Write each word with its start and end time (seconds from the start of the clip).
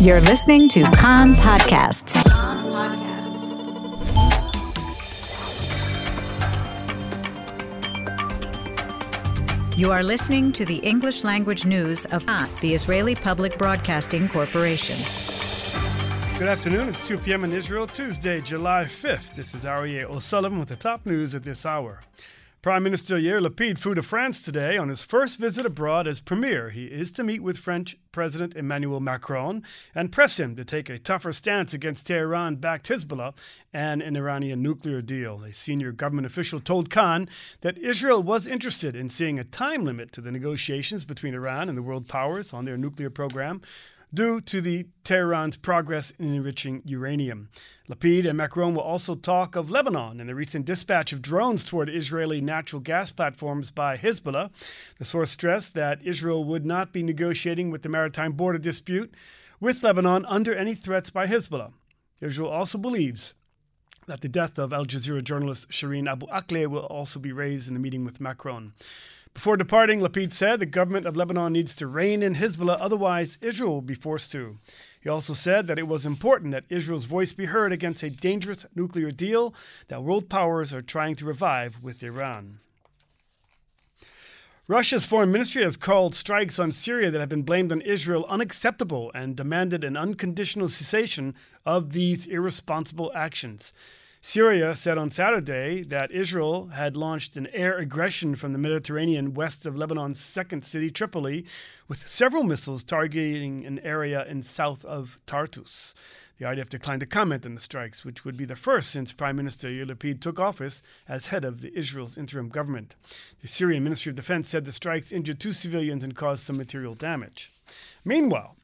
You're 0.00 0.20
listening 0.20 0.68
to 0.68 0.84
Kan 0.92 1.34
Podcasts. 1.34 2.14
You 9.76 9.90
are 9.90 10.04
listening 10.04 10.52
to 10.52 10.64
the 10.64 10.76
English 10.84 11.24
language 11.24 11.64
news 11.64 12.04
of 12.06 12.24
the 12.60 12.74
Israeli 12.74 13.16
Public 13.16 13.58
Broadcasting 13.58 14.28
Corporation. 14.28 14.96
Good 16.38 16.46
afternoon. 16.46 16.90
It's 16.90 17.08
2 17.08 17.18
p.m. 17.18 17.42
in 17.42 17.52
Israel, 17.52 17.88
Tuesday, 17.88 18.40
July 18.40 18.84
5th. 18.84 19.34
This 19.34 19.52
is 19.52 19.64
Aryeh 19.64 20.04
O'Sullivan 20.04 20.60
with 20.60 20.68
the 20.68 20.76
top 20.76 21.04
news 21.06 21.34
at 21.34 21.42
this 21.42 21.66
hour. 21.66 22.02
Prime 22.60 22.82
Minister 22.82 23.16
Yair 23.16 23.40
Lapid 23.40 23.78
flew 23.78 23.94
to 23.94 24.02
France 24.02 24.42
today 24.42 24.76
on 24.76 24.88
his 24.88 25.04
first 25.04 25.38
visit 25.38 25.64
abroad 25.64 26.08
as 26.08 26.18
premier. 26.18 26.70
He 26.70 26.86
is 26.86 27.12
to 27.12 27.22
meet 27.22 27.40
with 27.40 27.56
French 27.56 27.96
President 28.10 28.56
Emmanuel 28.56 28.98
Macron 28.98 29.62
and 29.94 30.10
press 30.10 30.40
him 30.40 30.56
to 30.56 30.64
take 30.64 30.88
a 30.88 30.98
tougher 30.98 31.32
stance 31.32 31.72
against 31.72 32.08
Tehran 32.08 32.56
backed 32.56 32.88
Hezbollah 32.88 33.34
and 33.72 34.02
an 34.02 34.16
Iranian 34.16 34.60
nuclear 34.60 35.00
deal. 35.00 35.44
A 35.44 35.52
senior 35.52 35.92
government 35.92 36.26
official 36.26 36.58
told 36.58 36.90
Kan 36.90 37.28
that 37.60 37.78
Israel 37.78 38.24
was 38.24 38.48
interested 38.48 38.96
in 38.96 39.08
seeing 39.08 39.38
a 39.38 39.44
time 39.44 39.84
limit 39.84 40.10
to 40.10 40.20
the 40.20 40.32
negotiations 40.32 41.04
between 41.04 41.34
Iran 41.34 41.68
and 41.68 41.78
the 41.78 41.82
world 41.82 42.08
powers 42.08 42.52
on 42.52 42.64
their 42.64 42.76
nuclear 42.76 43.08
program 43.08 43.62
due 44.12 44.40
to 44.40 44.60
the 44.60 44.86
Tehran's 45.04 45.56
progress 45.56 46.12
in 46.18 46.34
enriching 46.34 46.82
uranium. 46.84 47.48
Lapid 47.88 48.26
and 48.26 48.36
Macron 48.36 48.74
will 48.74 48.82
also 48.82 49.14
talk 49.14 49.56
of 49.56 49.70
Lebanon 49.70 50.20
and 50.20 50.28
the 50.28 50.34
recent 50.34 50.64
dispatch 50.64 51.12
of 51.12 51.22
drones 51.22 51.64
toward 51.64 51.88
Israeli 51.88 52.40
natural 52.40 52.80
gas 52.80 53.10
platforms 53.10 53.70
by 53.70 53.96
Hezbollah. 53.96 54.50
The 54.98 55.04
source 55.04 55.30
stressed 55.30 55.74
that 55.74 56.02
Israel 56.02 56.44
would 56.44 56.64
not 56.64 56.92
be 56.92 57.02
negotiating 57.02 57.70
with 57.70 57.82
the 57.82 57.88
maritime 57.88 58.32
border 58.32 58.58
dispute 58.58 59.14
with 59.60 59.82
Lebanon 59.82 60.24
under 60.26 60.54
any 60.54 60.74
threats 60.74 61.10
by 61.10 61.26
Hezbollah. 61.26 61.72
Israel 62.20 62.50
also 62.50 62.78
believes 62.78 63.34
that 64.06 64.22
the 64.22 64.28
death 64.28 64.58
of 64.58 64.72
Al 64.72 64.86
Jazeera 64.86 65.22
journalist 65.22 65.68
Shireen 65.68 66.10
Abu 66.10 66.26
Akleh 66.28 66.66
will 66.66 66.86
also 66.86 67.20
be 67.20 67.32
raised 67.32 67.68
in 67.68 67.74
the 67.74 67.80
meeting 67.80 68.04
with 68.04 68.20
Macron. 68.20 68.72
Before 69.34 69.56
departing, 69.56 70.00
Lapid 70.00 70.32
said 70.32 70.58
the 70.58 70.66
government 70.66 71.06
of 71.06 71.16
Lebanon 71.16 71.52
needs 71.52 71.74
to 71.76 71.86
rein 71.86 72.22
in 72.22 72.34
Hezbollah, 72.34 72.78
otherwise, 72.80 73.38
Israel 73.40 73.72
will 73.74 73.82
be 73.82 73.94
forced 73.94 74.32
to. 74.32 74.58
He 75.00 75.08
also 75.08 75.32
said 75.32 75.66
that 75.66 75.78
it 75.78 75.86
was 75.86 76.04
important 76.04 76.52
that 76.52 76.64
Israel's 76.68 77.04
voice 77.04 77.32
be 77.32 77.44
heard 77.44 77.72
against 77.72 78.02
a 78.02 78.10
dangerous 78.10 78.66
nuclear 78.74 79.10
deal 79.10 79.54
that 79.86 80.02
world 80.02 80.28
powers 80.28 80.72
are 80.72 80.82
trying 80.82 81.14
to 81.16 81.24
revive 81.24 81.82
with 81.82 82.02
Iran. 82.02 82.58
Russia's 84.66 85.06
foreign 85.06 85.32
ministry 85.32 85.62
has 85.62 85.78
called 85.78 86.14
strikes 86.14 86.58
on 86.58 86.72
Syria 86.72 87.10
that 87.10 87.20
have 87.20 87.30
been 87.30 87.42
blamed 87.42 87.72
on 87.72 87.80
Israel 87.80 88.26
unacceptable 88.28 89.10
and 89.14 89.34
demanded 89.34 89.82
an 89.82 89.96
unconditional 89.96 90.68
cessation 90.68 91.34
of 91.64 91.92
these 91.92 92.26
irresponsible 92.26 93.10
actions. 93.14 93.72
Syria 94.20 94.74
said 94.74 94.98
on 94.98 95.10
Saturday 95.10 95.82
that 95.84 96.10
Israel 96.10 96.66
had 96.68 96.96
launched 96.96 97.36
an 97.36 97.46
air 97.52 97.78
aggression 97.78 98.34
from 98.34 98.52
the 98.52 98.58
Mediterranean 98.58 99.32
west 99.32 99.64
of 99.64 99.76
Lebanon's 99.76 100.18
second 100.18 100.64
city, 100.64 100.90
Tripoli, 100.90 101.46
with 101.86 102.06
several 102.06 102.42
missiles 102.42 102.82
targeting 102.82 103.64
an 103.64 103.78
area 103.78 104.26
in 104.26 104.42
south 104.42 104.84
of 104.84 105.20
Tartus. 105.26 105.94
The 106.38 106.46
IDF 106.46 106.68
declined 106.68 107.00
to 107.00 107.06
comment 107.06 107.46
on 107.46 107.54
the 107.54 107.60
strikes, 107.60 108.04
which 108.04 108.24
would 108.24 108.36
be 108.36 108.44
the 108.44 108.56
first 108.56 108.90
since 108.90 109.12
Prime 109.12 109.36
Minister 109.36 109.68
Yair 109.68 109.86
Lapid 109.86 110.20
took 110.20 110.40
office 110.40 110.82
as 111.08 111.26
head 111.26 111.44
of 111.44 111.60
the 111.60 111.76
Israel's 111.78 112.18
interim 112.18 112.48
government. 112.48 112.96
The 113.40 113.48
Syrian 113.48 113.84
Ministry 113.84 114.10
of 114.10 114.16
Defense 114.16 114.48
said 114.48 114.64
the 114.64 114.72
strikes 114.72 115.12
injured 115.12 115.38
two 115.38 115.52
civilians 115.52 116.02
and 116.02 116.14
caused 116.14 116.42
some 116.42 116.56
material 116.56 116.94
damage. 116.94 117.52
Meanwhile, 118.04 118.56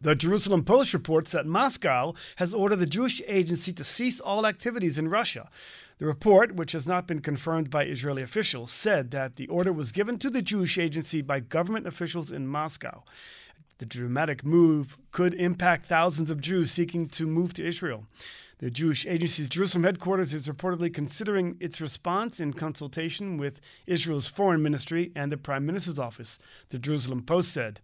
the 0.00 0.14
Jerusalem 0.14 0.64
Post 0.64 0.94
reports 0.94 1.32
that 1.32 1.46
Moscow 1.46 2.14
has 2.36 2.54
ordered 2.54 2.76
the 2.76 2.86
Jewish 2.86 3.20
agency 3.26 3.72
to 3.72 3.84
cease 3.84 4.20
all 4.20 4.46
activities 4.46 4.98
in 4.98 5.08
Russia. 5.08 5.50
The 5.98 6.06
report, 6.06 6.54
which 6.54 6.72
has 6.72 6.86
not 6.86 7.08
been 7.08 7.20
confirmed 7.20 7.70
by 7.70 7.84
Israeli 7.84 8.22
officials, 8.22 8.70
said 8.70 9.10
that 9.10 9.36
the 9.36 9.48
order 9.48 9.72
was 9.72 9.90
given 9.90 10.18
to 10.20 10.30
the 10.30 10.42
Jewish 10.42 10.78
agency 10.78 11.22
by 11.22 11.40
government 11.40 11.86
officials 11.86 12.30
in 12.30 12.46
Moscow. 12.46 13.02
The 13.78 13.86
dramatic 13.86 14.44
move 14.44 14.96
could 15.10 15.34
impact 15.34 15.86
thousands 15.86 16.30
of 16.30 16.40
Jews 16.40 16.70
seeking 16.70 17.08
to 17.08 17.26
move 17.26 17.54
to 17.54 17.66
Israel. 17.66 18.06
The 18.58 18.70
Jewish 18.70 19.06
agency's 19.06 19.48
Jerusalem 19.48 19.84
headquarters 19.84 20.34
is 20.34 20.48
reportedly 20.48 20.92
considering 20.92 21.56
its 21.60 21.80
response 21.80 22.40
in 22.40 22.52
consultation 22.52 23.36
with 23.36 23.60
Israel's 23.86 24.26
foreign 24.26 24.62
ministry 24.62 25.12
and 25.14 25.30
the 25.30 25.36
prime 25.36 25.64
minister's 25.64 25.98
office, 25.98 26.40
the 26.70 26.78
Jerusalem 26.78 27.22
Post 27.22 27.52
said. 27.52 27.80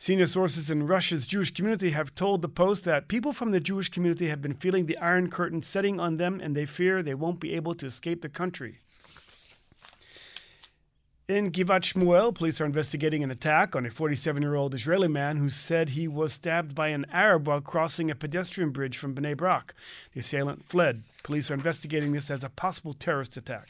Senior 0.00 0.28
sources 0.28 0.70
in 0.70 0.86
Russia's 0.86 1.26
Jewish 1.26 1.52
community 1.52 1.90
have 1.90 2.14
told 2.14 2.40
the 2.40 2.48
Post 2.48 2.84
that 2.84 3.08
people 3.08 3.32
from 3.32 3.50
the 3.50 3.58
Jewish 3.58 3.88
community 3.88 4.28
have 4.28 4.40
been 4.40 4.54
feeling 4.54 4.86
the 4.86 4.96
Iron 4.98 5.28
Curtain 5.28 5.60
setting 5.60 5.98
on 5.98 6.18
them 6.18 6.40
and 6.40 6.54
they 6.54 6.66
fear 6.66 7.02
they 7.02 7.14
won't 7.14 7.40
be 7.40 7.54
able 7.54 7.74
to 7.74 7.86
escape 7.86 8.22
the 8.22 8.28
country. 8.28 8.78
In 11.26 11.50
Givat 11.50 11.82
Shmuel, 11.82 12.32
police 12.32 12.60
are 12.60 12.64
investigating 12.64 13.22
an 13.24 13.30
attack 13.30 13.74
on 13.74 13.84
a 13.84 13.90
47 13.90 14.40
year 14.40 14.54
old 14.54 14.72
Israeli 14.72 15.08
man 15.08 15.36
who 15.36 15.50
said 15.50 15.90
he 15.90 16.06
was 16.06 16.32
stabbed 16.32 16.76
by 16.76 16.88
an 16.88 17.04
Arab 17.12 17.48
while 17.48 17.60
crossing 17.60 18.08
a 18.08 18.14
pedestrian 18.14 18.70
bridge 18.70 18.96
from 18.96 19.14
Bnei 19.14 19.36
Brak. 19.36 19.74
The 20.14 20.20
assailant 20.20 20.64
fled. 20.64 21.02
Police 21.24 21.50
are 21.50 21.54
investigating 21.54 22.12
this 22.12 22.30
as 22.30 22.44
a 22.44 22.48
possible 22.48 22.94
terrorist 22.94 23.36
attack. 23.36 23.68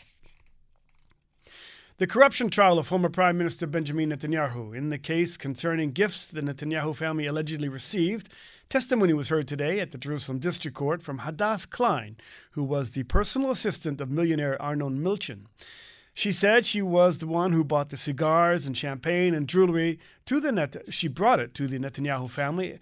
The 1.99 2.07
corruption 2.07 2.49
trial 2.49 2.79
of 2.79 2.87
former 2.87 3.09
Prime 3.09 3.37
Minister 3.37 3.67
Benjamin 3.67 4.13
Netanyahu. 4.13 4.73
In 4.73 4.89
the 4.89 4.99
case 4.99 5.37
concerning 5.37 5.91
gifts 5.91 6.29
the 6.29 6.41
Netanyahu 6.41 6.95
family 6.95 7.27
allegedly 7.27 7.69
received, 7.69 8.29
testimony 8.69 9.13
was 9.13 9.31
heard 9.31 9.49
today 9.49 9.81
at 9.81 9.91
the 9.91 9.99
Jerusalem 9.99 10.39
District 10.39 10.77
Court 10.77 11.03
from 11.03 11.19
Hadas 11.19 11.69
Klein, 11.69 12.17
who 12.53 12.63
was 12.63 12.91
the 12.91 13.03
personal 13.03 13.51
assistant 13.51 14.01
of 14.01 14.13
millionaire 14.13 14.63
Arnon 14.63 15.01
Milchan. 15.03 15.47
She 16.15 16.31
said 16.31 16.67
she 16.67 16.83
was 16.83 17.19
the 17.19 17.27
one 17.27 17.53
who 17.53 17.65
bought 17.65 17.89
the 17.89 17.97
cigars 17.97 18.65
and 18.65 18.77
champagne 18.77 19.35
and 19.35 19.49
jewelry 19.49 19.99
to 20.27 20.39
the 20.39 20.53
Net- 20.53 20.95
she 20.95 21.09
brought 21.09 21.41
it 21.41 21.53
to 21.55 21.67
the 21.67 21.81
Netanyahu 21.81 22.31
family 22.31 22.79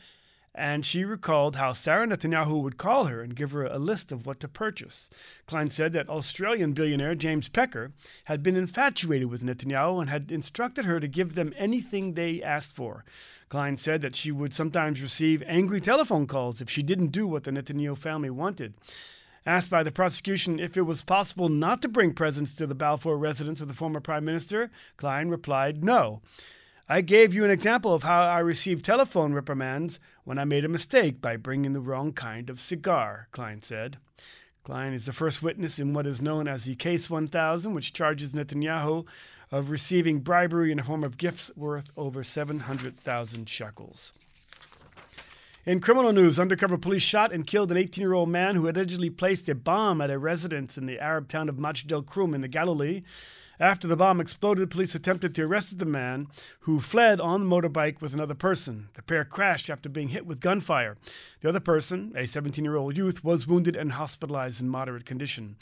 and 0.56 0.86
she 0.86 1.04
recalled 1.04 1.56
how 1.56 1.72
Sarah 1.72 2.06
Netanyahu 2.06 2.62
would 2.62 2.78
call 2.78 3.04
her 3.04 3.20
and 3.20 3.36
give 3.36 3.50
her 3.50 3.66
a 3.66 3.78
list 3.78 4.10
of 4.10 4.24
what 4.24 4.40
to 4.40 4.48
purchase. 4.48 5.10
Klein 5.46 5.68
said 5.68 5.92
that 5.92 6.08
Australian 6.08 6.72
billionaire 6.72 7.14
James 7.14 7.48
Packer 7.48 7.92
had 8.24 8.42
been 8.42 8.56
infatuated 8.56 9.28
with 9.28 9.42
Netanyahu 9.42 10.00
and 10.00 10.08
had 10.08 10.32
instructed 10.32 10.86
her 10.86 10.98
to 10.98 11.06
give 11.06 11.34
them 11.34 11.52
anything 11.58 12.14
they 12.14 12.42
asked 12.42 12.74
for. 12.74 13.04
Klein 13.50 13.76
said 13.76 14.00
that 14.00 14.16
she 14.16 14.32
would 14.32 14.54
sometimes 14.54 15.02
receive 15.02 15.42
angry 15.46 15.80
telephone 15.80 16.26
calls 16.26 16.62
if 16.62 16.70
she 16.70 16.82
didn't 16.82 17.08
do 17.08 17.26
what 17.26 17.44
the 17.44 17.50
Netanyahu 17.50 17.96
family 17.96 18.30
wanted. 18.30 18.72
Asked 19.44 19.70
by 19.70 19.82
the 19.82 19.92
prosecution 19.92 20.58
if 20.58 20.76
it 20.76 20.82
was 20.82 21.02
possible 21.02 21.50
not 21.50 21.82
to 21.82 21.88
bring 21.88 22.14
presents 22.14 22.54
to 22.54 22.66
the 22.66 22.74
Balfour 22.74 23.16
residence 23.18 23.60
of 23.60 23.68
the 23.68 23.74
former 23.74 24.00
prime 24.00 24.24
minister, 24.24 24.70
Klein 24.96 25.28
replied 25.28 25.84
no. 25.84 26.22
I 26.88 27.00
gave 27.00 27.34
you 27.34 27.44
an 27.44 27.50
example 27.50 27.92
of 27.92 28.04
how 28.04 28.22
I 28.22 28.38
received 28.38 28.84
telephone 28.84 29.32
reprimands 29.32 29.98
when 30.22 30.38
I 30.38 30.44
made 30.44 30.64
a 30.64 30.68
mistake 30.68 31.20
by 31.20 31.36
bringing 31.36 31.72
the 31.72 31.80
wrong 31.80 32.12
kind 32.12 32.48
of 32.48 32.60
cigar, 32.60 33.26
Klein 33.32 33.60
said. 33.60 33.96
Klein 34.62 34.92
is 34.92 35.04
the 35.04 35.12
first 35.12 35.42
witness 35.42 35.80
in 35.80 35.94
what 35.94 36.06
is 36.06 36.22
known 36.22 36.46
as 36.46 36.64
the 36.64 36.76
Case 36.76 37.10
1000, 37.10 37.74
which 37.74 37.92
charges 37.92 38.34
Netanyahu 38.34 39.04
of 39.50 39.70
receiving 39.70 40.20
bribery 40.20 40.70
in 40.70 40.76
the 40.76 40.84
form 40.84 41.02
of 41.02 41.18
gifts 41.18 41.50
worth 41.56 41.90
over 41.96 42.22
700,000 42.22 43.48
shekels. 43.48 44.12
In 45.64 45.80
criminal 45.80 46.12
news, 46.12 46.38
undercover 46.38 46.78
police 46.78 47.02
shot 47.02 47.32
and 47.32 47.44
killed 47.44 47.72
an 47.72 47.76
18 47.76 48.00
year 48.00 48.12
old 48.12 48.28
man 48.28 48.54
who 48.54 48.68
allegedly 48.68 49.10
placed 49.10 49.48
a 49.48 49.56
bomb 49.56 50.00
at 50.00 50.10
a 50.10 50.18
residence 50.20 50.78
in 50.78 50.86
the 50.86 51.00
Arab 51.00 51.26
town 51.26 51.48
of 51.48 51.58
Majid 51.58 51.92
al 51.92 52.04
Krum 52.04 52.32
in 52.32 52.42
the 52.42 52.48
Galilee. 52.48 53.02
After 53.58 53.88
the 53.88 53.96
bomb 53.96 54.20
exploded, 54.20 54.70
police 54.70 54.94
attempted 54.94 55.34
to 55.34 55.42
arrest 55.44 55.78
the 55.78 55.86
man, 55.86 56.26
who 56.60 56.78
fled 56.78 57.20
on 57.20 57.40
the 57.40 57.46
motorbike 57.46 58.02
with 58.02 58.12
another 58.12 58.34
person. 58.34 58.90
The 58.94 59.02
pair 59.02 59.24
crashed 59.24 59.70
after 59.70 59.88
being 59.88 60.08
hit 60.08 60.26
with 60.26 60.40
gunfire. 60.40 60.98
The 61.40 61.48
other 61.48 61.60
person, 61.60 62.12
a 62.14 62.26
17 62.26 62.64
year 62.64 62.76
old 62.76 62.96
youth, 62.96 63.24
was 63.24 63.46
wounded 63.46 63.74
and 63.74 63.92
hospitalized 63.92 64.60
in 64.60 64.68
moderate 64.68 65.06
condition. 65.06 65.56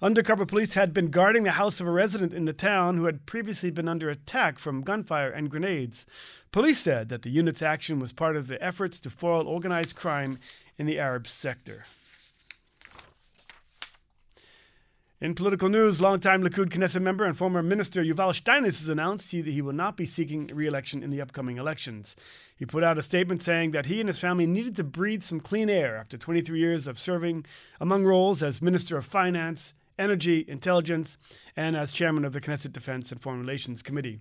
Undercover 0.00 0.46
police 0.46 0.74
had 0.74 0.92
been 0.92 1.10
guarding 1.10 1.44
the 1.44 1.52
house 1.52 1.80
of 1.80 1.86
a 1.86 1.90
resident 1.90 2.32
in 2.32 2.46
the 2.46 2.52
town 2.52 2.96
who 2.96 3.04
had 3.04 3.26
previously 3.26 3.70
been 3.70 3.88
under 3.88 4.08
attack 4.08 4.58
from 4.58 4.82
gunfire 4.82 5.30
and 5.30 5.50
grenades. 5.50 6.06
Police 6.50 6.78
said 6.78 7.10
that 7.10 7.22
the 7.22 7.30
unit's 7.30 7.62
action 7.62 7.98
was 7.98 8.12
part 8.12 8.36
of 8.36 8.48
the 8.48 8.62
efforts 8.62 8.98
to 9.00 9.10
foil 9.10 9.46
organized 9.46 9.96
crime 9.96 10.38
in 10.78 10.86
the 10.86 10.98
Arab 10.98 11.26
sector. 11.26 11.84
In 15.20 15.36
political 15.36 15.68
news, 15.68 16.00
longtime 16.00 16.42
Likud 16.42 16.70
Knesset 16.70 17.00
member 17.00 17.24
and 17.24 17.38
former 17.38 17.62
minister 17.62 18.02
Yuval 18.02 18.34
Steinitz 18.34 18.80
has 18.80 18.88
announced 18.88 19.30
that 19.30 19.46
he 19.46 19.62
will 19.62 19.72
not 19.72 19.96
be 19.96 20.04
seeking 20.04 20.48
re-election 20.48 21.04
in 21.04 21.10
the 21.10 21.20
upcoming 21.20 21.56
elections. 21.56 22.16
He 22.56 22.66
put 22.66 22.82
out 22.82 22.98
a 22.98 23.02
statement 23.02 23.40
saying 23.40 23.70
that 23.70 23.86
he 23.86 24.00
and 24.00 24.08
his 24.08 24.18
family 24.18 24.44
needed 24.44 24.74
to 24.74 24.84
breathe 24.84 25.22
some 25.22 25.38
clean 25.38 25.70
air 25.70 25.96
after 25.96 26.18
23 26.18 26.58
years 26.58 26.88
of 26.88 26.98
serving 26.98 27.46
among 27.80 28.04
roles 28.04 28.42
as 28.42 28.60
Minister 28.60 28.96
of 28.96 29.06
Finance, 29.06 29.72
Energy, 30.00 30.44
Intelligence, 30.48 31.16
and 31.56 31.76
as 31.76 31.92
chairman 31.92 32.24
of 32.24 32.32
the 32.32 32.40
Knesset 32.40 32.72
Defense 32.72 33.12
and 33.12 33.22
Foreign 33.22 33.40
Relations 33.40 33.84
Committee. 33.84 34.18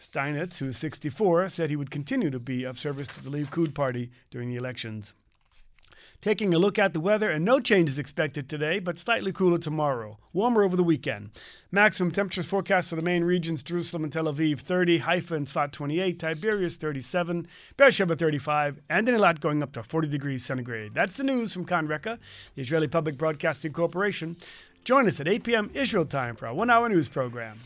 Steinitz, 0.00 0.56
who 0.56 0.68
is 0.68 0.78
64, 0.78 1.50
said 1.50 1.68
he 1.68 1.76
would 1.76 1.90
continue 1.90 2.30
to 2.30 2.40
be 2.40 2.64
of 2.64 2.80
service 2.80 3.08
to 3.08 3.22
the 3.22 3.30
Likud 3.30 3.74
party 3.74 4.10
during 4.30 4.48
the 4.48 4.56
elections. 4.56 5.12
Taking 6.22 6.54
a 6.54 6.58
look 6.60 6.78
at 6.78 6.92
the 6.92 7.00
weather, 7.00 7.32
and 7.32 7.44
no 7.44 7.58
changes 7.58 7.98
expected 7.98 8.48
today, 8.48 8.78
but 8.78 8.96
slightly 8.96 9.32
cooler 9.32 9.58
tomorrow. 9.58 10.18
Warmer 10.32 10.62
over 10.62 10.76
the 10.76 10.84
weekend. 10.84 11.30
Maximum 11.72 12.12
temperatures 12.12 12.46
forecast 12.46 12.90
for 12.90 12.94
the 12.94 13.02
main 13.02 13.24
regions 13.24 13.64
Jerusalem 13.64 14.04
and 14.04 14.12
Tel 14.12 14.26
Aviv 14.26 14.60
30, 14.60 14.98
Haifa 14.98 15.34
and 15.34 15.48
Sfat 15.48 15.72
28, 15.72 16.20
Tiberias 16.20 16.76
37, 16.76 17.48
Beersheba 17.76 18.14
35, 18.14 18.78
and 18.88 19.08
in 19.08 19.16
Eilat 19.16 19.40
going 19.40 19.64
up 19.64 19.72
to 19.72 19.82
40 19.82 20.06
degrees 20.06 20.44
centigrade. 20.44 20.94
That's 20.94 21.16
the 21.16 21.24
news 21.24 21.52
from 21.52 21.64
Kan 21.64 21.88
Reka, 21.88 22.20
the 22.54 22.62
Israeli 22.62 22.86
Public 22.86 23.18
Broadcasting 23.18 23.72
Corporation. 23.72 24.36
Join 24.84 25.08
us 25.08 25.18
at 25.18 25.26
8 25.26 25.42
p.m. 25.42 25.70
Israel 25.74 26.06
time 26.06 26.36
for 26.36 26.46
our 26.46 26.54
one 26.54 26.70
hour 26.70 26.88
news 26.88 27.08
program. 27.08 27.58